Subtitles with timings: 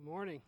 [0.00, 0.40] Good morning.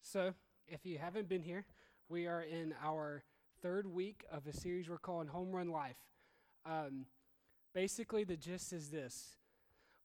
[0.00, 0.32] So,
[0.68, 1.64] if you haven't been here,
[2.08, 3.24] we are in our
[3.62, 5.96] third week of a series we're calling Home Run Life.
[6.64, 7.06] Um,
[7.74, 9.38] basically, the gist is this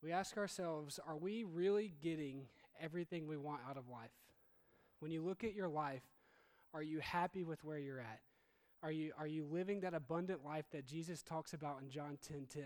[0.02, 2.48] we ask ourselves, are we really getting
[2.82, 4.10] everything we want out of life?
[5.00, 6.02] When you look at your life,
[6.74, 8.22] are you happy with where you're at?
[8.82, 12.48] Are you, are you living that abundant life that Jesus talks about in John 10
[12.52, 12.64] 10?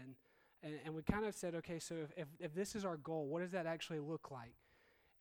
[0.63, 3.27] And, and we kind of said, okay, so if, if, if this is our goal,
[3.27, 4.53] what does that actually look like?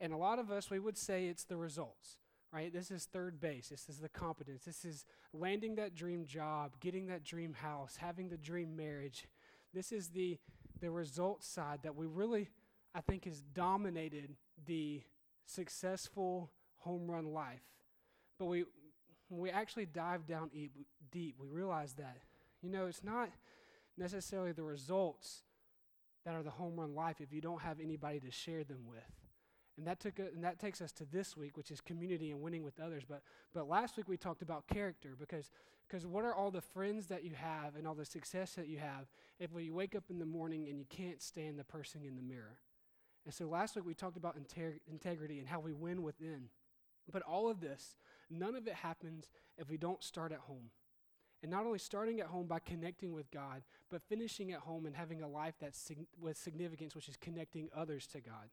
[0.00, 2.16] And a lot of us, we would say it's the results,
[2.52, 2.72] right?
[2.72, 3.68] This is third base.
[3.68, 4.64] This is the competence.
[4.64, 9.28] This is landing that dream job, getting that dream house, having the dream marriage.
[9.74, 10.38] This is the,
[10.80, 12.48] the result side that we really,
[12.94, 15.02] I think, has dominated the
[15.44, 17.62] successful home run life.
[18.38, 18.64] But we,
[19.28, 20.50] when we actually dive down
[21.12, 22.16] deep, we realize that,
[22.62, 23.28] you know, it's not
[23.98, 25.42] necessarily the results
[26.24, 29.02] that are the home run life if you don't have anybody to share them with.
[29.80, 32.42] And that took a, and that takes us to this week, which is community and
[32.42, 33.02] winning with others.
[33.08, 33.22] But
[33.54, 35.50] but last week we talked about character because
[35.88, 38.76] because what are all the friends that you have and all the success that you
[38.76, 39.06] have
[39.38, 42.20] if you wake up in the morning and you can't stand the person in the
[42.20, 42.58] mirror?
[43.24, 46.50] And so last week we talked about integ- integrity and how we win within.
[47.10, 47.96] But all of this,
[48.28, 50.68] none of it happens if we don't start at home.
[51.42, 54.94] And not only starting at home by connecting with God, but finishing at home and
[54.94, 58.50] having a life that's sig- with significance, which is connecting others to God.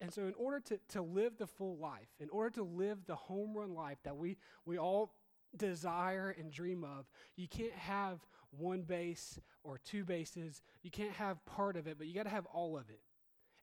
[0.00, 3.14] And so, in order to, to live the full life, in order to live the
[3.14, 5.14] home run life that we, we all
[5.56, 10.62] desire and dream of, you can't have one base or two bases.
[10.82, 13.00] You can't have part of it, but you got to have all of it.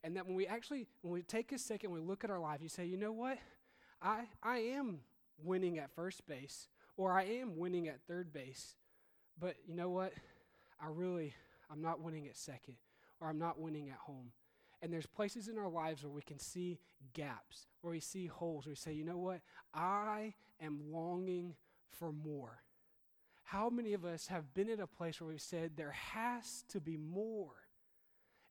[0.03, 2.59] And that when we actually, when we take a second, we look at our life,
[2.61, 3.37] you say, you know what?
[4.01, 4.99] I, I am
[5.41, 6.67] winning at first base,
[6.97, 8.75] or I am winning at third base,
[9.39, 10.13] but you know what?
[10.81, 11.33] I really,
[11.71, 12.75] I'm not winning at second,
[13.21, 14.31] or I'm not winning at home.
[14.83, 16.77] And there's places in our lives where we can see
[17.13, 19.39] gaps, where we see holes, where we say, you know what?
[19.73, 21.55] I am longing
[21.89, 22.61] for more.
[23.43, 26.81] How many of us have been in a place where we've said, there has to
[26.81, 27.62] be more?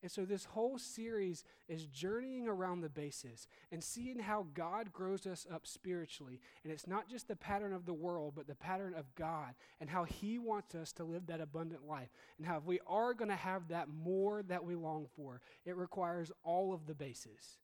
[0.02, 5.26] And so, this whole series is journeying around the bases and seeing how God grows
[5.28, 6.40] us up spiritually.
[6.64, 9.88] And it's not just the pattern of the world, but the pattern of God and
[9.88, 12.10] how He wants us to live that abundant life.
[12.36, 15.76] And how, if we are going to have that more that we long for, it
[15.76, 17.58] requires all of the bases.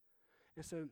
[0.57, 0.87] And so,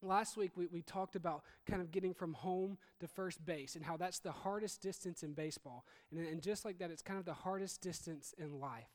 [0.00, 3.84] last week we, we talked about kind of getting from home to first base and
[3.84, 5.84] how that's the hardest distance in baseball.
[6.10, 8.88] And, and just like that, it's kind of the hardest distance in life.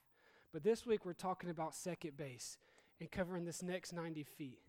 [0.53, 2.57] But this week we're talking about second base
[2.99, 4.59] and covering this next 90 feet.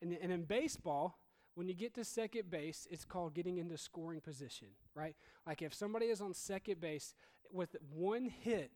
[0.00, 1.18] And, and in baseball,
[1.56, 5.16] when you get to second base, it's called getting into scoring position, right?
[5.46, 7.14] Like if somebody is on second base,
[7.52, 8.70] with one hit,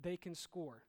[0.00, 0.82] they can score.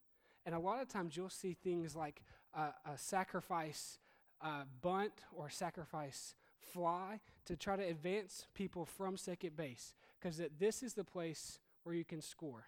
[0.46, 2.22] And a lot of times you'll see things like
[2.54, 4.00] a sacrifice
[4.42, 10.84] uh, bunt or sacrifice fly to try to advance people from second base because this
[10.84, 12.66] is the place where you can score.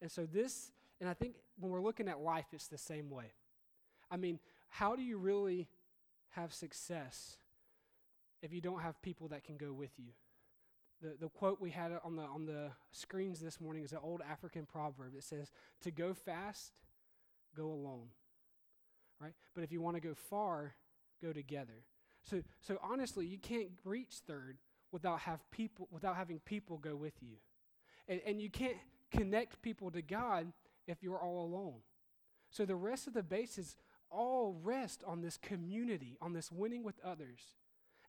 [0.00, 3.32] And so this and I think when we're looking at life, it's the same way.
[4.10, 5.68] I mean, how do you really
[6.30, 7.36] have success
[8.42, 10.12] if you don't have people that can go with you?
[11.02, 14.22] The, the quote we had on the, on the screens this morning is an old
[14.28, 15.14] African proverb.
[15.16, 15.50] It says,
[15.82, 16.80] To go fast,
[17.54, 18.08] go alone.
[19.20, 19.34] Right?
[19.54, 20.74] But if you want to go far,
[21.22, 21.84] go together.
[22.22, 24.58] So, so honestly, you can't reach third
[24.90, 27.36] without, have people, without having people go with you.
[28.08, 28.76] And, and you can't
[29.10, 30.52] connect people to God
[30.86, 31.80] if you're all alone.
[32.50, 33.76] So the rest of the bases
[34.10, 37.40] all rest on this community, on this winning with others.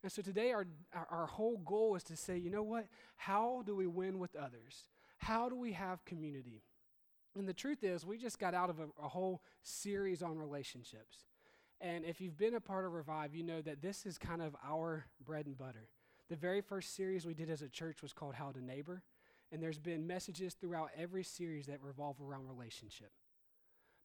[0.04, 2.88] And so today, our, our, our, whole goal is to say, you know what?
[3.16, 4.86] How do we win with others?
[5.18, 6.62] How do we have community?
[7.36, 11.26] And the truth is, we just got out of a, a whole series on relationships.
[11.82, 14.56] And if you've been a part of Revive, you know that this is kind of
[14.66, 15.90] our bread and butter.
[16.30, 19.04] The very first series we did as a church was called How to Neighbor.
[19.52, 23.12] And there's been messages throughout every series that revolve around relationship.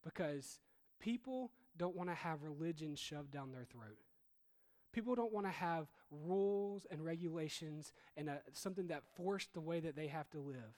[0.04, 0.60] Because
[1.00, 3.98] people don't want to have religion shoved down their throat.
[4.92, 9.80] People don't want to have rules and regulations and a, something that force the way
[9.80, 10.76] that they have to live.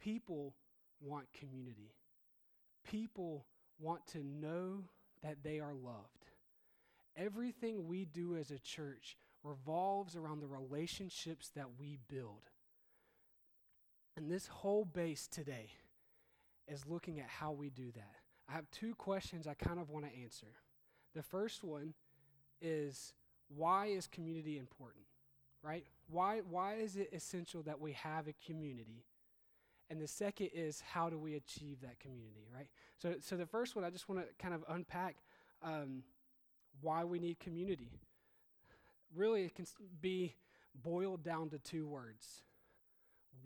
[0.00, 0.54] People
[1.00, 1.94] want community.
[2.84, 3.46] People
[3.80, 4.84] want to know
[5.22, 6.30] that they are loved.
[7.16, 12.50] Everything we do as a church revolves around the relationships that we build.
[14.16, 15.70] And this whole base today
[16.66, 18.14] is looking at how we do that.
[18.48, 20.46] I have two questions I kind of want to answer.
[21.14, 21.94] The first one
[22.60, 23.12] is
[23.54, 25.04] why is community important?
[25.62, 25.84] Right?
[26.08, 29.04] Why, why is it essential that we have a community?
[29.90, 32.68] And the second is how do we achieve that community, right?
[32.98, 35.16] So, so the first one, I just want to kind of unpack
[35.62, 36.02] um,
[36.80, 37.90] why we need community.
[39.14, 39.66] Really, it can
[40.00, 40.34] be
[40.74, 42.42] boiled down to two words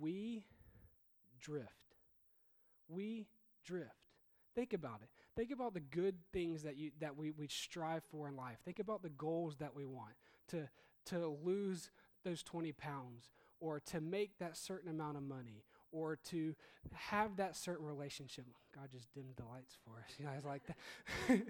[0.00, 0.44] we
[1.40, 1.96] drift.
[2.88, 3.26] We
[3.64, 3.94] drift.
[4.54, 5.08] Think about it.
[5.36, 8.58] Think about the good things that you that we, we strive for in life.
[8.64, 10.14] Think about the goals that we want
[10.48, 10.68] to
[11.06, 11.90] to lose
[12.24, 16.54] those 20 pounds or to make that certain amount of money or to
[16.92, 18.44] have that certain relationship.
[18.74, 20.14] God just dimmed the lights for us.
[20.18, 21.42] You guys like that?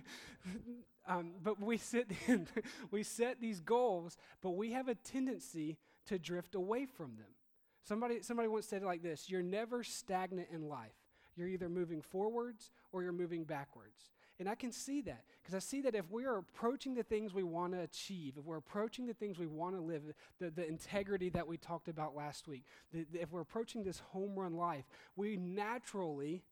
[1.09, 2.11] um, but we sit
[2.91, 7.35] we set these goals, but we have a tendency to drift away from them.
[7.83, 10.93] Somebody, somebody once said it like this You're never stagnant in life.
[11.37, 14.11] You're either moving forwards or you're moving backwards.
[14.39, 17.35] And I can see that because I see that if we are approaching the things
[17.35, 20.03] we want to achieve, if we're approaching the things we want to live,
[20.41, 24.01] the, the integrity that we talked about last week, the, the, if we're approaching this
[24.13, 24.85] home run life,
[25.15, 26.43] we naturally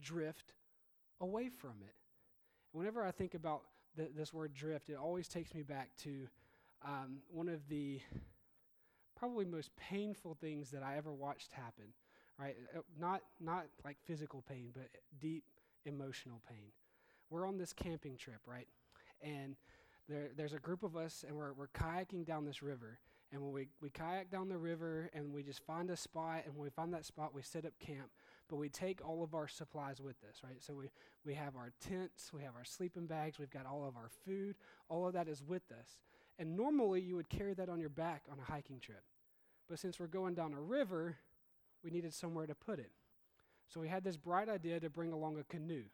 [0.00, 0.54] drift
[1.20, 1.94] away from it.
[2.72, 3.62] Whenever I think about
[3.94, 6.28] this word drift, it always takes me back to
[6.82, 8.00] um, one of the
[9.18, 11.86] probably most painful things that I ever watched happen.
[12.38, 14.88] Right, uh, not not like physical pain, but
[15.20, 15.44] deep
[15.84, 16.70] emotional pain
[17.30, 18.68] we're on this camping trip, right?
[19.22, 19.56] And
[20.08, 22.98] there, there's a group of us, and we're, we're kayaking down this river.
[23.30, 26.54] And when we, we kayak down the river, and we just find a spot, and
[26.54, 28.08] when we find that spot, we set up camp.
[28.48, 30.62] But we take all of our supplies with us, right?
[30.62, 30.86] So we,
[31.26, 34.56] we have our tents, we have our sleeping bags, we've got all of our food,
[34.88, 35.98] all of that is with us.
[36.38, 39.02] And normally you would carry that on your back on a hiking trip.
[39.68, 41.16] But since we're going down a river,
[41.82, 42.90] we needed somewhere to put it.
[43.68, 45.84] So we had this bright idea to bring along a canoe.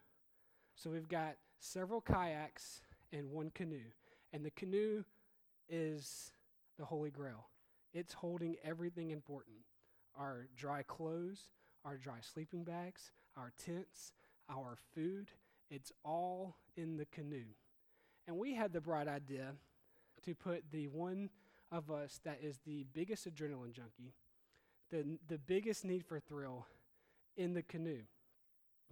[0.76, 2.82] So we've got several kayaks
[3.12, 3.91] and one canoe.
[4.32, 5.05] And the canoe
[5.69, 6.31] is
[6.79, 7.47] the Holy Grail.
[7.93, 9.56] It's holding everything important
[10.17, 11.49] our dry clothes,
[11.85, 14.12] our dry sleeping bags, our tents,
[14.49, 15.31] our food.
[15.70, 17.47] It's all in the canoe.
[18.29, 19.55] And we had the bright idea
[20.25, 21.31] to put the one
[21.73, 24.15] of us that is the biggest adrenaline junkie,
[24.91, 26.67] the, the biggest need for thrill,
[27.37, 28.03] in the canoe.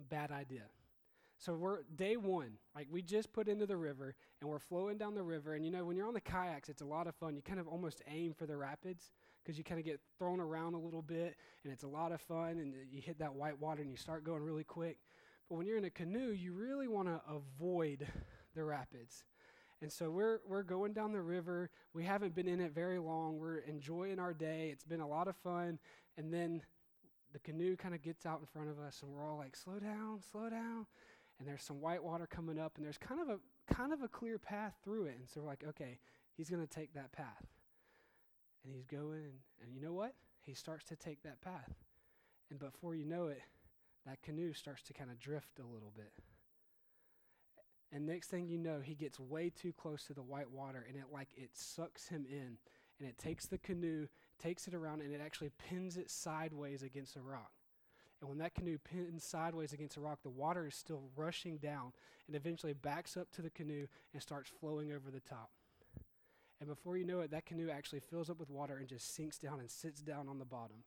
[0.08, 0.62] Bad idea.
[1.38, 5.14] So we're day one, like we just put into the river and we're flowing down
[5.14, 5.54] the river.
[5.54, 7.34] And you know, when you're on the kayaks, it's a lot of fun.
[7.34, 9.10] You kind of almost aim for the rapids
[9.42, 12.20] because you kind of get thrown around a little bit and it's a lot of
[12.20, 12.58] fun.
[12.58, 14.98] And you hit that white water and you start going really quick.
[15.48, 18.06] But when you're in a canoe, you really want to avoid
[18.54, 19.24] the rapids.
[19.82, 21.70] And so we're, we're going down the river.
[21.92, 23.38] We haven't been in it very long.
[23.38, 24.70] We're enjoying our day.
[24.72, 25.78] It's been a lot of fun.
[26.16, 26.62] And then
[27.32, 29.78] the canoe kind of gets out in front of us, and we're all like, slow
[29.78, 30.86] down, slow down
[31.42, 33.38] and there's some white water coming up, and there's kind of a
[33.72, 35.16] kind of a clear path through it.
[35.18, 35.98] And so we're like, okay,
[36.36, 37.46] he's to take that path.
[38.64, 40.14] And he's going, and, and you know what?
[40.44, 41.74] He starts to take that path.
[42.50, 43.42] And before you know it,
[44.06, 46.12] that canoe starts to kind of drift a little bit.
[47.92, 50.96] And next thing you know, he gets way too close to the white water, and
[50.96, 52.56] it like it sucks him in,
[52.98, 54.08] and it takes the canoe,
[54.42, 57.52] takes it around, and it actually pins it sideways against a rock.
[58.22, 61.92] And when that canoe pins sideways against a rock, the water is still rushing down
[62.28, 65.50] and eventually backs up to the canoe and starts flowing over the top.
[66.60, 69.38] And before you know it, that canoe actually fills up with water and just sinks
[69.38, 70.84] down and sits down on the bottom.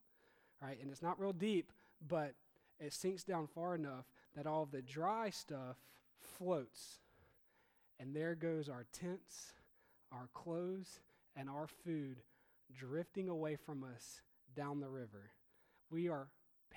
[0.62, 0.78] Right?
[0.81, 1.74] And it's not real deep,
[2.08, 2.36] but
[2.80, 4.06] it sinks down far enough
[4.38, 5.75] that all of the dry stuff
[6.22, 7.00] floats.
[8.00, 9.54] And there goes our tents,
[10.12, 11.00] our clothes,
[11.36, 12.18] and our food
[12.78, 14.22] drifting away from us
[14.56, 15.32] down the river.
[15.89, 16.28] We are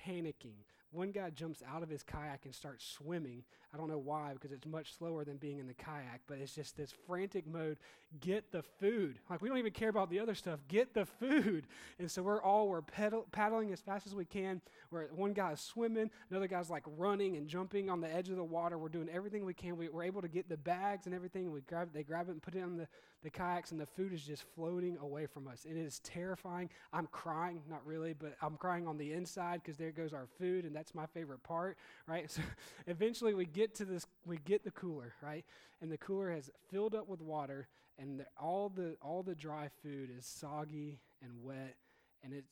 [0.07, 0.63] panicking.
[0.91, 3.43] One guy jumps out of his kayak and starts swimming.
[3.71, 6.55] I don't know why, because it's much slower than being in the kayak, but it's
[6.55, 7.77] just this frantic mode.
[8.19, 9.19] Get the food.
[9.29, 10.59] Like, we don't even care about the other stuff.
[10.67, 11.67] Get the food.
[11.99, 14.61] And so we're all, we're pedal, paddling as fast as we can.
[14.89, 18.37] Where one guy is swimming, another guy's like running and jumping on the edge of
[18.37, 18.79] the water.
[18.79, 19.77] We're doing everything we can.
[19.77, 21.51] We, are able to get the bags and everything.
[21.51, 22.87] We grab, they grab it and put it on the,
[23.23, 25.65] the kayaks, and the food is just floating away from us.
[25.69, 26.69] It is terrifying.
[26.93, 30.65] I'm crying, not really, but I'm crying on the inside because there goes our food,
[30.65, 32.29] and that's my favorite part, right?
[32.39, 32.41] So
[32.87, 35.43] eventually we get to this, we get the cooler, right?
[35.81, 39.69] And the cooler has filled up with water, and the, all the all the dry
[39.81, 41.75] food is soggy and wet,
[42.23, 42.45] and it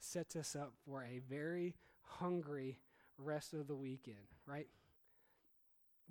[0.00, 2.78] sets us up for a very hungry
[3.18, 4.68] rest of the weekend, right?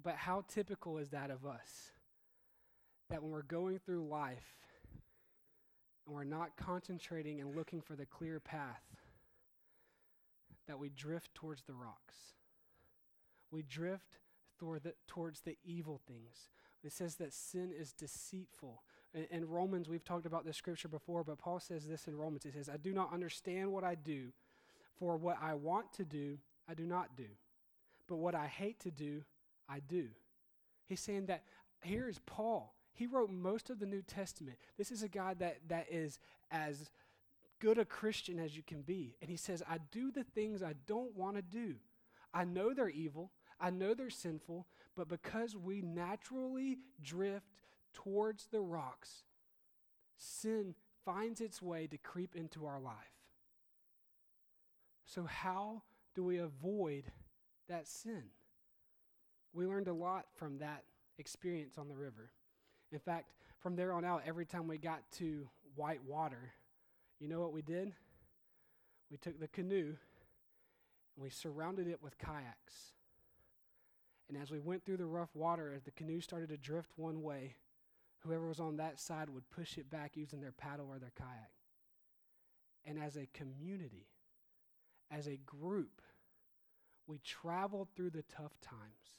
[0.01, 1.91] But how typical is that of us?
[3.09, 4.55] That when we're going through life
[6.05, 8.83] and we're not concentrating and looking for the clear path,
[10.67, 12.15] that we drift towards the rocks.
[13.51, 14.19] We drift
[14.59, 16.49] toward the, towards the evil things.
[16.83, 18.83] It says that sin is deceitful.
[19.13, 22.43] In, in Romans, we've talked about this scripture before, but Paul says this in Romans.
[22.43, 24.27] He says, I do not understand what I do,
[24.97, 26.37] for what I want to do,
[26.69, 27.25] I do not do.
[28.07, 29.23] But what I hate to do,
[29.67, 30.09] I do.
[30.85, 31.43] He's saying that
[31.81, 32.74] here is Paul.
[32.95, 34.57] He wrote most of the New Testament.
[34.77, 36.17] This is a guy that, that is
[36.49, 36.89] as
[37.59, 39.15] good a Christian as you can be.
[39.21, 41.75] And he says, I do the things I don't want to do.
[42.33, 48.59] I know they're evil, I know they're sinful, but because we naturally drift towards the
[48.59, 49.23] rocks,
[50.17, 50.75] sin
[51.05, 52.95] finds its way to creep into our life.
[55.05, 55.83] So, how
[56.13, 57.05] do we avoid
[57.69, 58.23] that sin?
[59.53, 60.83] We learned a lot from that
[61.17, 62.31] experience on the river.
[62.95, 66.53] In fact, from there on out, every time we got to white water,
[67.19, 67.91] you know what we did?
[69.11, 69.97] We took the canoe
[71.15, 72.93] and we surrounded it with kayaks.
[74.29, 77.21] And as we went through the rough water, as the canoe started to drift one
[77.21, 77.57] way,
[78.19, 81.51] whoever was on that side would push it back using their paddle or their kayak.
[82.85, 84.07] And as a community,
[85.11, 86.01] as a group,
[87.07, 89.15] we traveled through the tough times.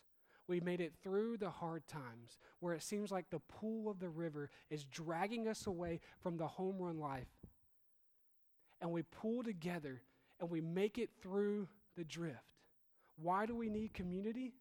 [0.49, 4.09] We made it through the hard times where it seems like the pool of the
[4.09, 7.27] river is dragging us away from the home run life.
[8.81, 10.03] And we pull together
[10.41, 12.55] and we make it through the drift.
[13.17, 14.55] Why do we need community?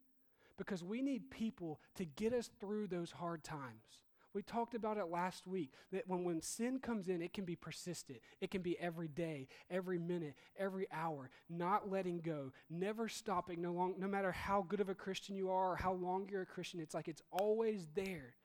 [0.58, 4.05] Because we need people to get us through those hard times.
[4.36, 7.56] We talked about it last week that when, when sin comes in, it can be
[7.56, 8.20] persistent.
[8.42, 13.72] It can be every day, every minute, every hour, not letting go, never stopping, no,
[13.72, 16.46] long, no matter how good of a Christian you are or how long you're a
[16.46, 16.82] Christian.
[16.82, 18.36] It's like it's always there.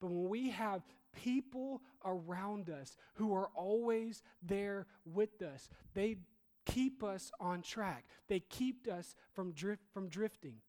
[0.00, 0.80] But when we have
[1.14, 6.16] people around us who are always there with us, they
[6.64, 10.62] keep us on track, they keep us from, drift, from drifting.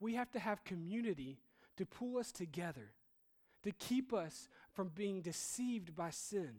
[0.00, 1.42] We have to have community
[1.76, 2.92] to pull us together
[3.62, 6.50] to keep us from being deceived by sin.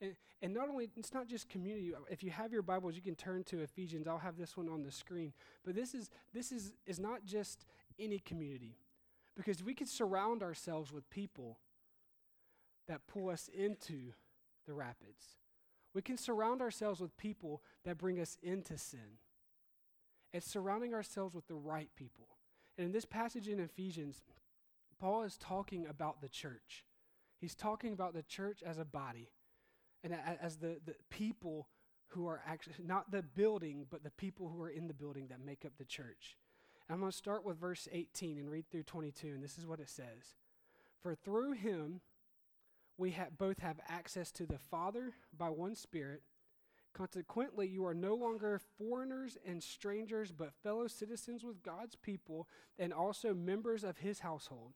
[0.00, 1.92] And, and not only, it's not just community.
[2.10, 4.08] If you have your Bibles, you can turn to Ephesians.
[4.08, 5.32] I'll have this one on the screen.
[5.64, 7.64] But this is, this is, is not just
[7.98, 8.78] any community.
[9.36, 11.58] Because we can surround ourselves with people
[12.88, 14.12] that pull us into
[14.66, 15.38] the rapids.
[15.94, 19.18] We can surround ourselves with people that bring us into sin.
[20.32, 22.26] It's surrounding ourselves with the right people.
[22.76, 24.22] And in this passage in Ephesians,
[25.02, 26.84] Paul is talking about the church.
[27.40, 29.32] He's talking about the church as a body
[30.04, 31.66] and as the, the people
[32.10, 35.44] who are actually, not the building, but the people who are in the building that
[35.44, 36.36] make up the church.
[36.86, 39.66] And I'm going to start with verse 18 and read through 22, and this is
[39.66, 40.36] what it says
[41.02, 42.00] For through him
[42.96, 46.22] we both have access to the Father by one Spirit.
[46.94, 52.46] Consequently, you are no longer foreigners and strangers, but fellow citizens with God's people
[52.78, 54.74] and also members of his household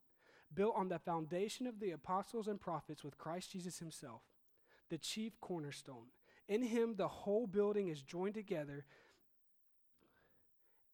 [0.55, 4.23] built on the foundation of the apostles and prophets with Christ Jesus himself,
[4.91, 6.07] the chief cornerstone.
[6.49, 8.85] In him, the whole building is joined together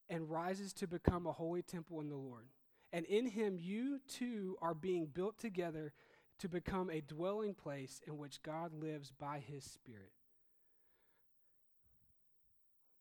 [0.09, 2.47] and rises to become a holy temple in the Lord.
[2.91, 5.93] And in him, you too are being built together
[6.39, 10.11] to become a dwelling place in which God lives by his Spirit.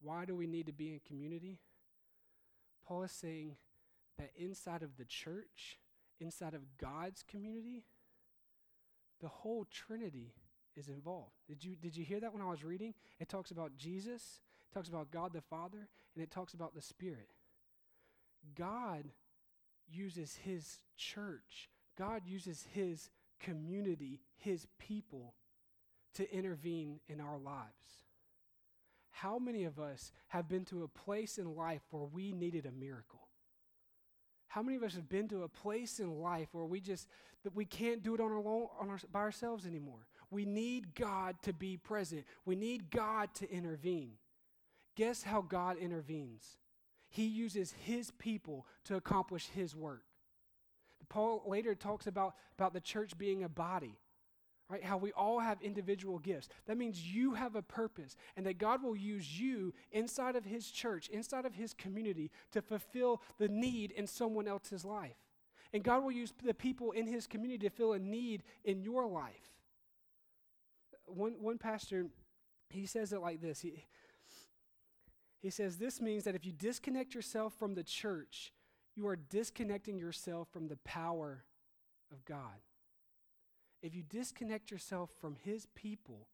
[0.01, 1.59] Why do we need to be in community?
[2.87, 3.57] Paul is saying
[4.19, 5.79] that inside of the church,
[6.21, 7.85] inside of God's community,
[9.21, 10.35] the whole Trinity
[10.77, 11.33] is involved.
[11.49, 12.95] Did you, did you hear that when I was reading?
[13.21, 14.41] It talks about Jesus,
[14.71, 17.31] it talks about God the Father, and it talks about the Spirit.
[18.57, 19.05] God
[19.91, 25.35] uses His church, God uses His community, His people
[26.15, 28.03] to intervene in our lives.
[29.11, 32.73] How many of us have been to a place in life where we needed a
[32.73, 33.22] miracle?
[34.53, 37.09] How many of us have been to a place in life where we just
[37.43, 40.07] that we can't do it on our own on our, by ourselves anymore?
[40.31, 42.27] We need God to be present.
[42.45, 44.13] We need God to intervene.
[44.95, 46.59] Guess how God intervenes?
[47.09, 50.03] He uses his people to accomplish his work.
[51.09, 53.97] Paul later talks about, about the church being a body
[54.73, 54.83] right?
[54.83, 56.49] How we all have individual gifts.
[56.67, 60.71] That means you have a purpose and that God will use you inside of His
[60.71, 65.19] church, inside of His community to fulfill the need in someone else's life.
[65.75, 69.07] And God will use the people in His community to fill a need in your
[69.07, 69.51] life.
[71.05, 72.07] One, one pastor,
[72.71, 73.61] he says it like this.
[73.61, 73.85] He,
[75.43, 78.55] he says, This means that if you disconnect yourself from the church,
[78.97, 81.45] you are disconnecting yourself from the power
[82.11, 82.63] of God
[83.83, 86.29] if you disconnect yourself from His people,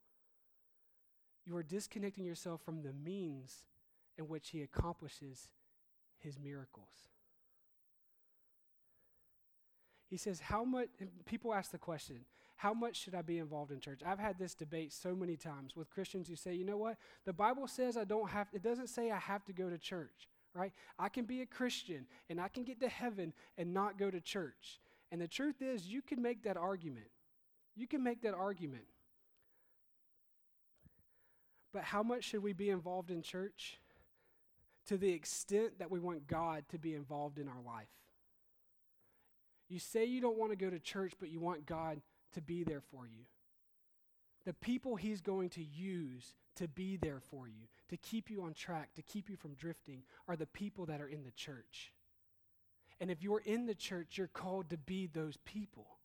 [1.45, 3.65] you are disconnecting yourself from the means
[4.19, 5.49] in which He accomplishes
[6.19, 7.09] His miracles.
[10.09, 10.89] He says, How much,
[11.27, 12.25] people ask the question,
[12.59, 14.01] how much should I be involved in church?
[14.05, 16.97] I've had this debate so many times with Christians who say, you know what?
[17.25, 20.29] The Bible says I don't have, it doesn't say I have to go to church.
[20.55, 20.73] right?
[20.99, 24.21] I can be a Christian and I can get to heaven and not go to
[24.21, 24.81] church.
[25.13, 27.07] And the truth is, you can make that argument.
[27.79, 28.83] You can make that argument.
[31.73, 33.79] But how much should we be involved in church?
[34.87, 37.87] To the extent that we want God to be involved in our life.
[39.69, 42.01] You say you don't want to go to church, but you want God
[42.35, 43.27] to be there for you.
[44.45, 48.55] The people He's going to use to be there for you, to keep you on
[48.55, 51.93] track, to keep you from drifting, are the people that are in the church.
[52.99, 55.98] And if you're in the church, you're called to be those people.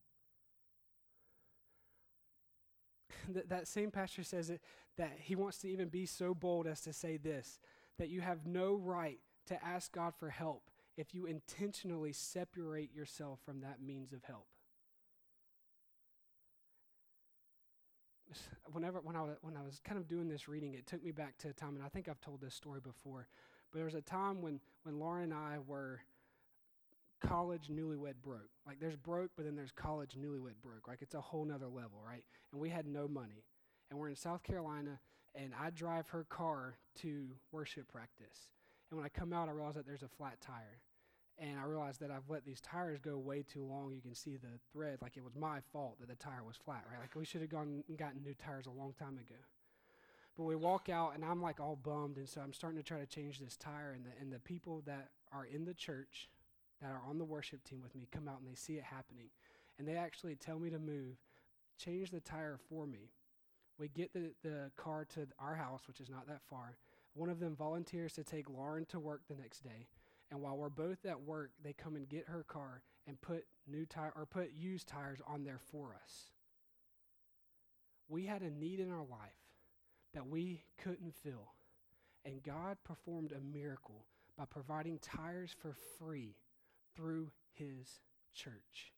[3.34, 4.60] that, that same pastor says it,
[4.96, 7.58] that he wants to even be so bold as to say this
[7.98, 13.38] that you have no right to ask God for help if you intentionally separate yourself
[13.44, 14.46] from that means of help.
[18.72, 21.12] Whenever when I was, when I was kind of doing this reading, it took me
[21.12, 23.28] back to a time, and I think I've told this story before.
[23.70, 26.00] But there was a time when when Lauren and I were
[27.28, 28.50] college newlywed broke.
[28.66, 30.88] Like there's broke, but then there's college newlywed broke.
[30.88, 32.24] Like it's a whole nother level, right?
[32.52, 33.44] And we had no money.
[33.90, 34.98] And we're in South Carolina,
[35.34, 38.48] and I drive her car to worship practice.
[38.90, 40.80] And when I come out, I realize that there's a flat tire.
[41.38, 43.92] And I realized that I've let these tires go way too long.
[43.92, 46.84] You can see the thread, like it was my fault that the tire was flat,
[46.88, 47.00] right?
[47.00, 49.40] Like we should have gone and gotten new tires a long time ago.
[50.36, 52.98] But we walk out, and I'm like all bummed, and so I'm starting to try
[52.98, 53.92] to change this tire.
[53.94, 56.28] And the, and the people that are in the church,
[56.80, 59.28] that are on the worship team with me, come out and they see it happening.
[59.78, 61.16] And they actually tell me to move,
[61.78, 63.10] change the tire for me.
[63.78, 66.76] We get the, the car to our house, which is not that far.
[67.14, 69.88] One of them volunteers to take Lauren to work the next day.
[70.30, 73.86] And while we're both at work, they come and get her car and put new
[73.86, 76.30] tire or put used tires on there for us.
[78.08, 79.44] We had a need in our life
[80.12, 81.52] that we couldn't fill.
[82.24, 86.36] And God performed a miracle by providing tires for free
[86.96, 88.00] through his
[88.34, 88.92] church.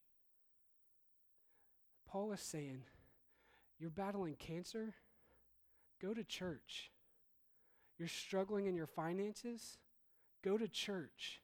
[2.09, 2.83] Paul is saying,
[3.79, 4.95] You're battling cancer?
[6.01, 6.91] Go to church.
[7.99, 9.79] You're struggling in your finances?
[10.43, 11.41] Go to church.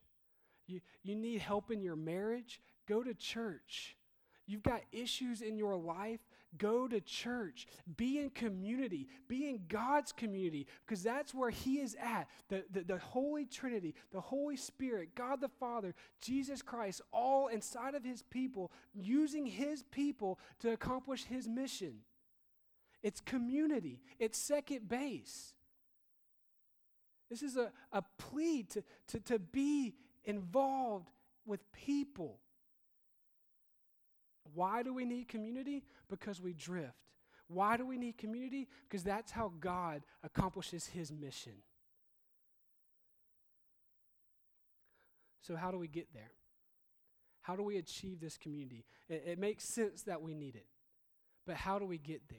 [0.66, 2.60] You, you need help in your marriage?
[2.88, 3.96] Go to church.
[4.46, 6.20] You've got issues in your life?
[6.58, 7.66] Go to church.
[7.96, 9.08] Be in community.
[9.28, 12.28] Be in God's community because that's where He is at.
[12.48, 17.94] The, the, the, Holy Trinity, the Holy Spirit, God the Father, Jesus Christ, all inside
[17.94, 22.00] of His people, using His people to accomplish His mission.
[23.02, 25.54] It's community, it's second base.
[27.30, 31.08] This is a, a plea to, to, to be involved
[31.46, 32.38] with people.
[34.54, 35.84] Why do we need community?
[36.10, 36.94] Because we drift.
[37.48, 38.68] Why do we need community?
[38.88, 41.52] Because that's how God accomplishes his mission.
[45.42, 46.30] So, how do we get there?
[47.42, 48.84] How do we achieve this community?
[49.08, 50.66] It, it, makes sense that we need it.
[51.44, 52.38] But how do we get there?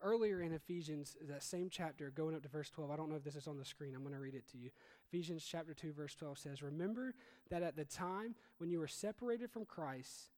[0.00, 3.24] Earlier in Ephesians, that same chapter, going up to verse 12, I don't know if
[3.24, 3.94] this is on the screen.
[3.94, 4.70] I'm going to read it to you.
[5.08, 7.14] Ephesians chapter 2, verse 12 says, Remember
[7.50, 10.30] that at the time when you were separated from Christ,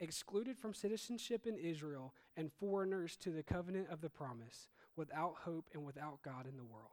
[0.00, 5.68] excluded from citizenship in Israel, and foreigners to the covenant of the promise, without hope
[5.72, 6.90] and without God in the world.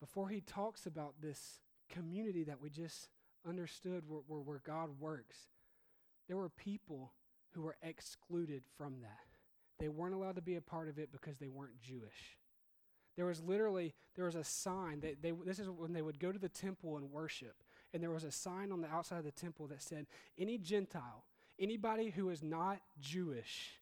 [0.00, 3.08] Before he talks about this community that we just
[3.46, 5.36] understood where, where, where God works,
[6.28, 7.12] there were people
[7.50, 9.26] who were excluded from that.
[9.78, 12.38] They weren't allowed to be a part of it because they weren't Jewish.
[13.16, 16.32] There was literally there was a sign that they this is when they would go
[16.32, 19.30] to the temple and worship, and there was a sign on the outside of the
[19.30, 20.06] temple that said,
[20.38, 21.24] "Any Gentile
[21.62, 23.78] anybody who is not Jewish,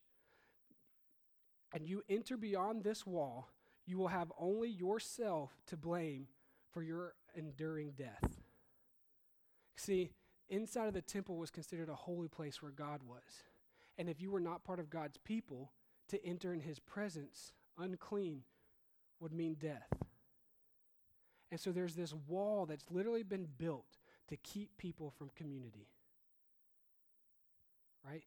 [1.73, 3.49] and you enter beyond this wall,
[3.87, 6.27] you will have only yourself to blame
[6.73, 8.39] for your enduring death.
[9.77, 10.11] See,
[10.49, 13.45] inside of the temple was considered a holy place where God was.
[13.97, 15.73] And if you were not part of God's people,
[16.09, 18.43] to enter in his presence unclean
[19.21, 19.89] would mean death.
[21.51, 25.89] And so there's this wall that's literally been built to keep people from community
[28.07, 28.25] right?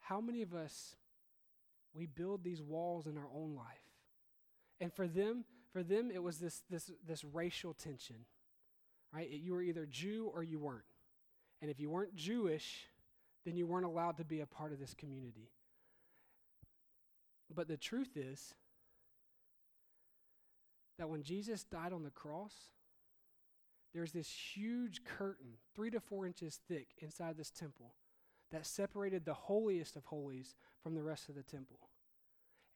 [0.00, 0.96] How many of us
[1.94, 3.66] we build these walls in our own life?
[4.80, 8.16] And for them, for them it was this this this racial tension.
[9.12, 9.28] Right?
[9.30, 10.84] You were either Jew or you weren't.
[11.60, 12.86] And if you weren't Jewish,
[13.44, 15.50] then you weren't allowed to be a part of this community.
[17.52, 18.54] But the truth is
[20.98, 22.52] that when Jesus died on the cross,
[23.94, 27.94] there's this huge curtain, three to four inches thick, inside this temple
[28.52, 31.80] that separated the holiest of holies from the rest of the temple.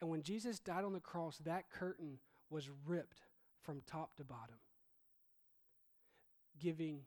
[0.00, 2.18] And when Jesus died on the cross, that curtain
[2.50, 3.22] was ripped
[3.62, 4.56] from top to bottom.
[6.58, 7.00] giving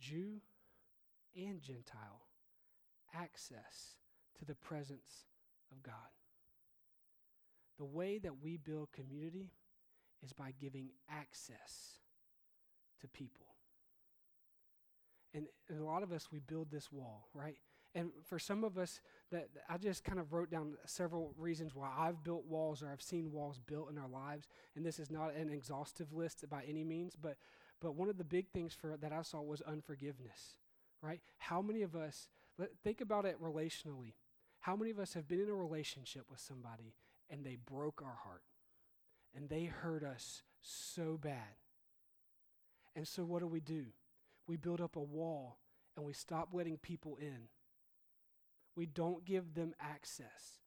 [0.00, 0.40] Jew
[1.36, 2.22] and Gentile
[3.14, 3.98] access
[4.38, 5.26] to the presence
[5.72, 5.94] of God.
[7.78, 9.52] The way that we build community
[10.22, 11.98] is by giving access
[13.00, 13.53] to people.
[15.34, 17.56] And, and a lot of us, we build this wall, right?
[17.94, 21.90] And for some of us, that I just kind of wrote down several reasons why
[21.96, 24.48] I've built walls or I've seen walls built in our lives.
[24.76, 27.36] And this is not an exhaustive list by any means, but
[27.80, 30.56] but one of the big things for that I saw was unforgiveness,
[31.02, 31.20] right?
[31.36, 34.14] How many of us let, think about it relationally?
[34.60, 36.94] How many of us have been in a relationship with somebody
[37.28, 38.42] and they broke our heart
[39.36, 41.58] and they hurt us so bad?
[42.96, 43.86] And so what do we do?
[44.46, 45.58] We build up a wall
[45.96, 47.48] and we stop letting people in.
[48.76, 50.60] We don't give them access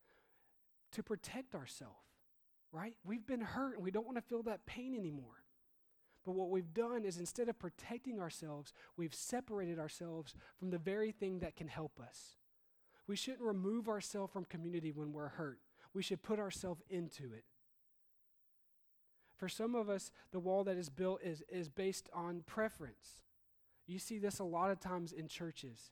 [0.93, 1.93] to protect ourselves,
[2.71, 2.95] right?
[3.03, 5.43] We've been hurt and we don't want to feel that pain anymore.
[6.25, 11.11] But what we've done is instead of protecting ourselves, we've separated ourselves from the very
[11.11, 12.35] thing that can help us.
[13.07, 15.59] We shouldn't remove ourselves from community when we're hurt.
[15.93, 17.45] We should put ourselves into it.
[19.37, 23.21] For some of us, the wall that is built is, is based on preference.
[23.87, 25.91] You see this a lot of times in churches.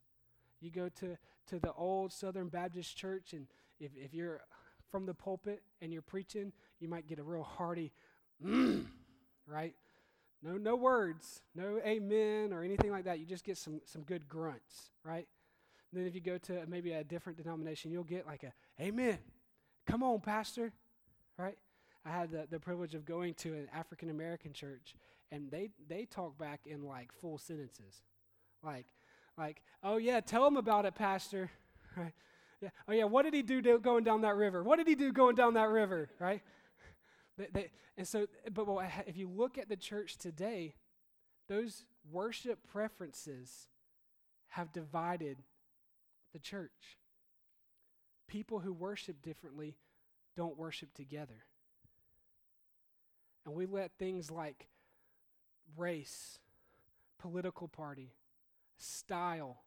[0.62, 3.48] You go to, to the old Southern Baptist church, and
[3.80, 4.42] if, if you're
[4.92, 7.92] from the pulpit and you're preaching, you might get a real hearty,
[8.44, 8.86] mm,
[9.48, 9.74] right?
[10.44, 13.20] No, no words, no amen or anything like that.
[13.20, 15.28] You just get some, some good grunts, right?
[15.92, 19.18] And then if you go to maybe a different denomination, you'll get like a amen.
[19.88, 20.74] Come on, pastor,
[21.38, 21.58] right?
[22.06, 24.96] I had the, the privilege of going to an African American church,
[25.36, 28.02] and they they talk back in like full sentences,
[28.64, 28.86] like
[29.38, 31.52] like oh yeah, tell them about it, pastor,
[31.98, 32.14] right?
[32.62, 32.70] Yeah.
[32.88, 34.64] Oh yeah, what did he do going down that river?
[34.64, 36.42] What did he do going down that river, right?
[37.38, 38.66] They, they, and so, but
[39.08, 40.76] if you look at the church today,
[41.50, 43.68] those worship preferences
[44.52, 45.44] have divided
[46.32, 46.98] the church.
[48.30, 49.76] People who worship differently
[50.38, 51.44] don't worship together.
[53.46, 54.70] And we let things like
[55.78, 56.40] race,
[57.20, 58.14] political party,
[58.78, 59.58] style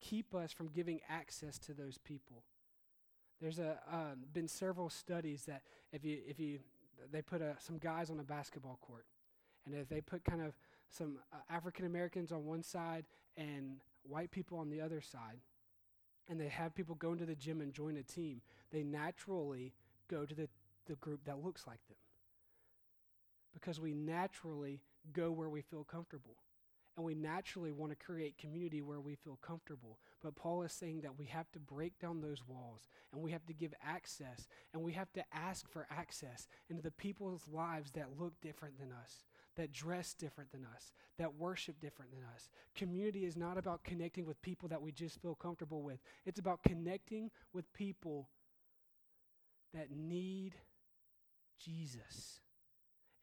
[0.00, 2.44] keep us from giving access to those people.
[3.40, 6.60] There's a, um, been several studies that if you, if you,
[7.12, 9.06] they put a, some guys on a basketball court,
[9.64, 10.56] and if they put kind of
[10.88, 13.04] some uh, African Americans on one side
[13.36, 15.40] and white people on the other side,
[16.28, 18.40] and they have people go into the gym and join a team,
[18.72, 19.74] they naturally
[20.08, 20.48] go to the,
[20.86, 21.96] the group that looks like them.
[23.56, 24.82] Because we naturally
[25.14, 26.36] go where we feel comfortable
[26.96, 29.98] and we naturally want to create community where we feel comfortable.
[30.22, 33.44] But Paul is saying that we have to break down those walls and we have
[33.46, 38.18] to give access and we have to ask for access into the people's lives that
[38.18, 39.24] look different than us,
[39.56, 42.48] that dress different than us, that worship different than us.
[42.74, 46.62] Community is not about connecting with people that we just feel comfortable with, it's about
[46.62, 48.30] connecting with people
[49.74, 50.54] that need
[51.62, 52.40] Jesus.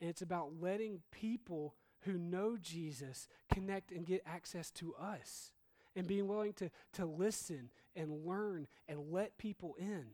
[0.04, 5.54] And it's about letting people who know Jesus connect and get access to us
[5.96, 10.08] and being willing to, to listen and learn and let people in.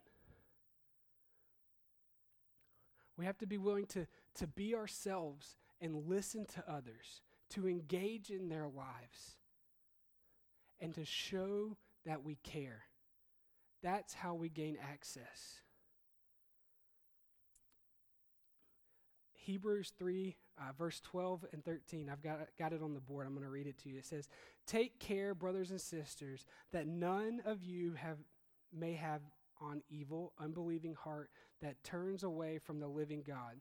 [3.18, 8.30] We have to be willing to, to be ourselves and listen to others, to engage
[8.30, 9.38] in their lives,
[10.80, 12.84] and to show that we care.
[13.82, 15.64] That's how we gain access.
[19.50, 22.08] Hebrews 3, uh, verse 12 and 13.
[22.08, 23.26] I've got, got it on the board.
[23.26, 23.98] I'm going to read it to you.
[23.98, 24.30] It says,
[24.68, 28.18] Take care, brothers and sisters, that none of you have,
[28.72, 29.22] may have
[29.60, 31.32] on evil, unbelieving heart
[31.64, 33.56] that turns away from the living God,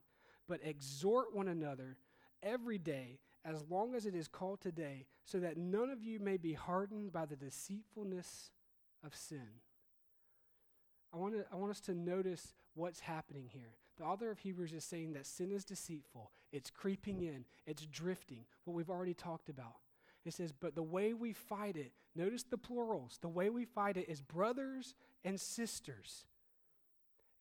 [0.46, 1.96] but exhort one another
[2.42, 6.36] every day, as long as it is called today, so that none of you may
[6.36, 8.50] be hardened by the deceitfulness
[9.02, 9.48] of sin.
[11.14, 13.78] I want, to, I want us to notice what's happening here.
[13.98, 18.44] The author of Hebrews is saying that sin is deceitful, it's creeping in, it's drifting,
[18.64, 19.76] what we've already talked about.
[20.24, 23.96] It says, but the way we fight it, notice the plurals, the way we fight
[23.96, 26.26] it is brothers and sisters.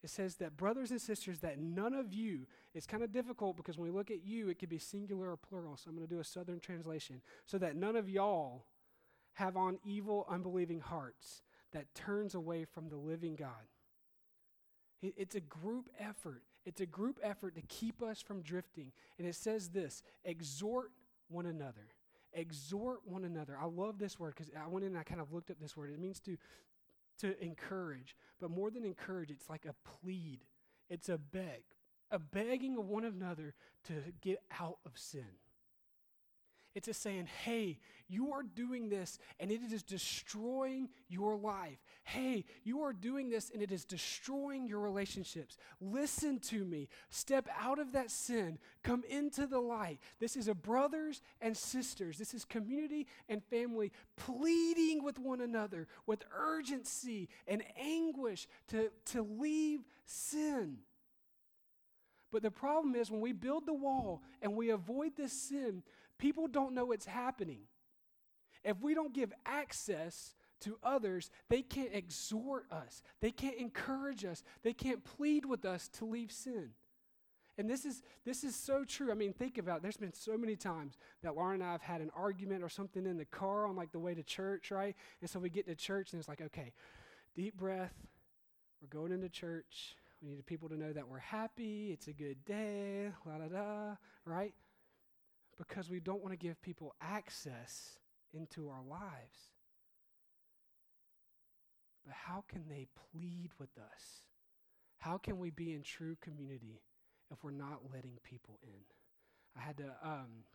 [0.04, 3.78] It says that brothers and sisters, that none of you, it's kind of difficult because
[3.78, 5.76] when we look at you, it could be singular or plural.
[5.76, 7.22] So I'm going to do a southern translation.
[7.46, 8.64] So that none of y'all
[9.34, 11.42] have on evil, unbelieving hearts
[11.72, 13.68] that turns away from the living God.
[15.02, 16.44] It's a group effort.
[16.66, 18.92] It's a group effort to keep us from drifting.
[19.18, 20.92] And it says this exhort
[21.30, 21.88] one another.
[22.34, 23.58] Exhort one another.
[23.60, 25.78] I love this word because I went in and I kind of looked up this
[25.78, 25.92] word.
[25.92, 26.38] It means to,
[27.20, 28.16] to encourage.
[28.40, 30.40] But more than encourage, it's like a plead,
[30.90, 31.64] it's a beg,
[32.12, 33.54] a begging of one another
[33.86, 35.26] to get out of sin.
[36.78, 41.80] It's just saying, hey, you are doing this and it is destroying your life.
[42.04, 45.58] Hey, you are doing this and it is destroying your relationships.
[45.82, 46.88] Listen to me.
[47.10, 48.60] Step out of that sin.
[48.84, 49.98] Come into the light.
[50.20, 52.20] This is a brothers and sisters.
[52.20, 59.24] This is community and family pleading with one another with urgency and anguish to, to
[59.24, 60.78] leave sin.
[62.32, 65.82] But the problem is when we build the wall and we avoid this sin,
[66.18, 67.62] people don't know it's happening.
[68.64, 74.44] If we don't give access to others, they can't exhort us, they can't encourage us,
[74.64, 76.72] they can't plead with us to leave sin.
[77.60, 79.12] And this is this is so true.
[79.12, 79.82] I mean, think about it.
[79.82, 83.06] there's been so many times that Lauren and I have had an argument or something
[83.06, 84.96] in the car on like the way to church, right?
[85.22, 86.74] And so we get to church and it's like, okay,
[87.36, 87.96] deep breath.
[88.80, 89.96] We're going into church.
[90.22, 91.90] We need people to know that we're happy.
[91.92, 93.10] It's a good day.
[93.26, 93.96] La da da.
[94.24, 94.54] Right?
[95.58, 98.00] Because we don't want to give people access
[98.34, 99.54] into our lives.
[102.06, 104.28] But how can they plead with us?
[105.00, 106.82] How can we be in true community
[107.32, 108.84] if we're not letting people in?
[109.58, 110.46] I had to, um,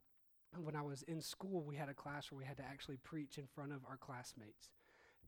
[0.57, 3.39] when I was in school, we had a class where we had to actually preach
[3.39, 4.71] in front of our classmates.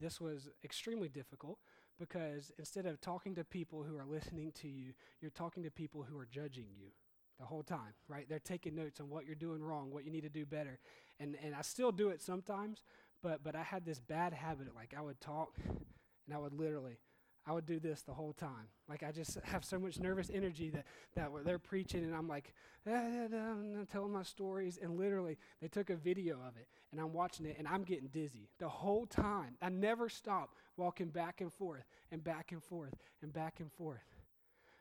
[0.00, 1.58] This was extremely difficult
[1.98, 6.02] because instead of talking to people who are listening to you, you're talking to people
[6.02, 6.90] who are judging you
[7.38, 8.28] the whole time, right?
[8.28, 10.78] They're taking notes on what you're doing wrong, what you need to do better.
[11.20, 12.84] And and I still do it sometimes,
[13.22, 16.98] but but I had this bad habit like I would talk and I would literally
[17.46, 18.68] I would do this the whole time.
[18.88, 22.54] Like I just have so much nervous energy that that they're preaching and I'm like
[22.86, 27.12] ah, I'm telling my stories and literally they took a video of it and I'm
[27.12, 29.56] watching it and I'm getting dizzy the whole time.
[29.60, 34.04] I never stop walking back and forth and back and forth and back and forth.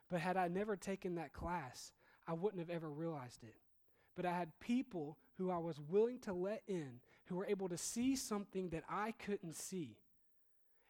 [0.09, 1.91] But had I never taken that class,
[2.27, 3.55] I wouldn't have ever realized it.
[4.15, 7.77] But I had people who I was willing to let in who were able to
[7.77, 9.97] see something that I couldn't see.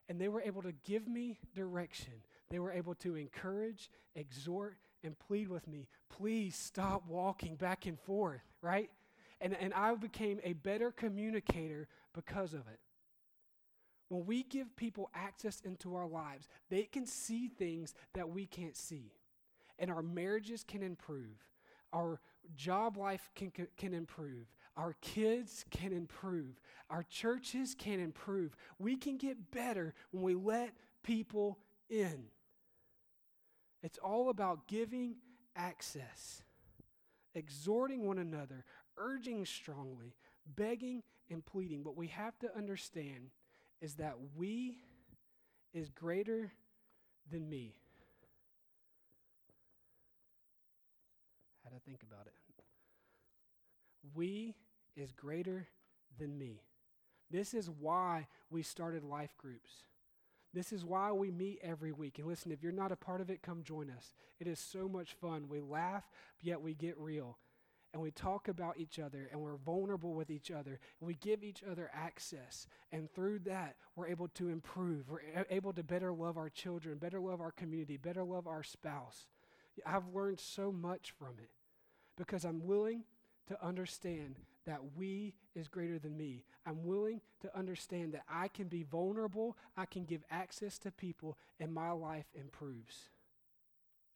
[0.10, 2.14] And they were able to give me direction.
[2.50, 5.88] They were able to encourage, exhort, and plead with me.
[6.10, 8.90] Please stop walking back and forth, right?
[9.40, 12.80] And, and I became a better communicator because of it.
[14.10, 18.76] When we give people access into our lives, they can see things that we can't
[18.76, 19.12] see
[19.80, 21.46] and our marriages can improve.
[21.92, 22.20] Our
[22.56, 24.48] job life can, can improve.
[24.76, 26.60] Our kids can improve.
[26.90, 28.56] Our churches can improve.
[28.80, 31.60] We can get better when we let people
[31.90, 32.26] in.
[33.84, 35.16] It's all about giving
[35.56, 36.42] access,
[37.36, 38.66] exhorting one another,
[38.98, 40.16] urging strongly,
[40.56, 41.84] begging and pleading.
[41.84, 43.30] What we have to understand
[43.82, 44.78] is that we
[45.74, 46.52] is greater
[47.30, 47.76] than me.
[51.76, 52.34] To think about it.
[54.14, 54.56] We
[54.96, 55.68] is greater
[56.20, 56.62] than me.
[57.32, 59.72] This is why we started life groups.
[60.54, 62.20] This is why we meet every week.
[62.20, 64.14] And listen, if you're not a part of it, come join us.
[64.40, 65.50] It is so much fun.
[65.50, 66.04] We laugh,
[66.42, 67.40] yet we get real.
[67.92, 70.80] And we talk about each other and we're vulnerable with each other.
[71.00, 72.68] And we give each other access.
[72.92, 75.10] And through that, we're able to improve.
[75.10, 79.28] We're able to better love our children, better love our community, better love our spouse.
[79.86, 81.50] I've learned so much from it
[82.18, 83.04] because I'm willing
[83.48, 86.44] to understand that we is greater than me.
[86.66, 91.38] I'm willing to understand that I can be vulnerable, I can give access to people,
[91.60, 93.10] and my life improves.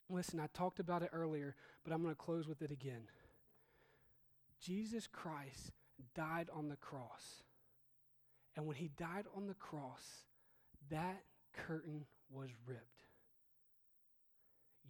[0.08, 3.02] Listen, I talked about it earlier, but I'm going to close with it again.
[4.60, 5.72] Jesus Christ
[6.14, 7.42] died on the cross.
[8.56, 10.24] And when he died on the cross,
[10.90, 13.04] that curtain was ripped.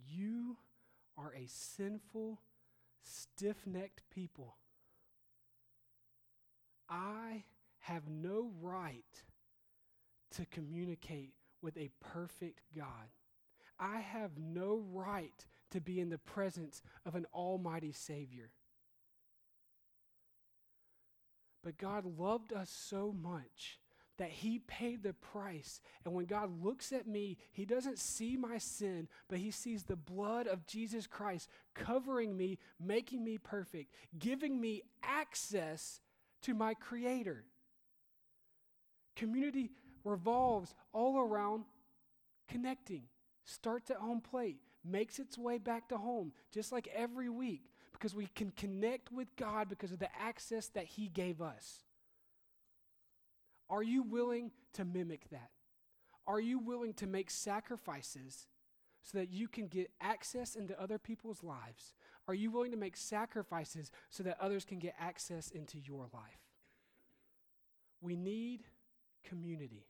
[0.09, 0.57] You
[1.17, 2.39] are a sinful,
[3.03, 4.57] stiff necked people.
[6.89, 7.43] I
[7.79, 9.23] have no right
[10.31, 13.09] to communicate with a perfect God.
[13.79, 18.51] I have no right to be in the presence of an almighty Savior.
[21.63, 23.79] But God loved us so much
[24.19, 25.81] that He paid the price.
[26.05, 29.95] And when God looks at me, He doesn't see my sin, but He sees the
[29.95, 35.99] blood of Jesus Christ covering me, making me perfect, giving me access
[36.43, 37.45] to my Creator.
[39.15, 39.71] Community
[40.03, 41.63] revolves all around
[42.47, 43.03] connecting.
[43.45, 48.13] Starts at home plate, makes its way back to home, just like every week, because
[48.13, 51.83] we can connect with God because of the access that He gave us.
[53.69, 55.51] Are you willing to mimic that?
[56.27, 58.47] Are you willing to make sacrifices
[59.03, 61.93] so that you can get access into other people's lives?
[62.27, 66.41] Are you willing to make sacrifices so that others can get access into your life?
[68.01, 68.63] We need
[69.23, 69.87] community,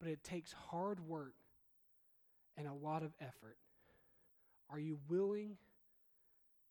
[0.00, 1.34] but it takes hard work
[2.56, 3.56] and a lot of effort.
[4.70, 5.56] Are you willing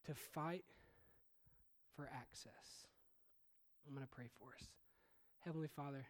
[0.06, 0.66] to fight
[1.96, 2.88] for access?
[3.88, 4.68] I'm going to pray for us.
[5.46, 6.06] Heavenly Father,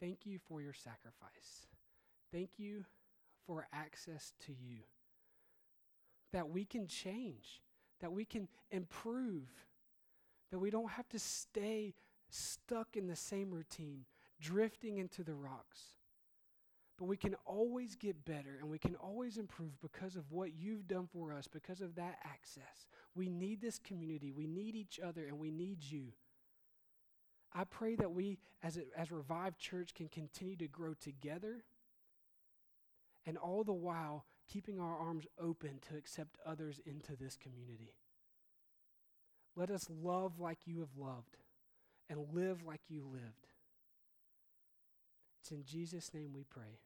[0.00, 1.66] thank you for your sacrifice.
[2.32, 2.84] Thank you
[3.46, 4.78] for access to you.
[6.32, 7.60] That we can change,
[8.00, 9.48] that we can improve,
[10.52, 11.94] that we don't have to stay
[12.30, 14.04] stuck in the same routine,
[14.40, 15.80] drifting into the rocks.
[16.96, 20.86] But we can always get better and we can always improve because of what you've
[20.86, 22.86] done for us, because of that access.
[23.14, 26.12] We need this community, we need each other, and we need you.
[27.52, 31.64] I pray that we, as, a, as Revived Church, can continue to grow together
[33.26, 37.94] and all the while keeping our arms open to accept others into this community.
[39.56, 41.36] Let us love like you have loved
[42.08, 43.48] and live like you lived.
[45.40, 46.80] It's in Jesus' name we pray.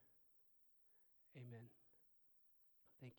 [1.36, 1.68] Amen.